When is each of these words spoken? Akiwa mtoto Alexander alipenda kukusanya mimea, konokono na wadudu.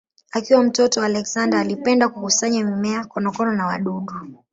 Akiwa 0.31 0.63
mtoto 0.63 1.03
Alexander 1.03 1.59
alipenda 1.59 2.09
kukusanya 2.09 2.63
mimea, 2.65 3.05
konokono 3.05 3.51
na 3.51 3.65
wadudu. 3.67 4.33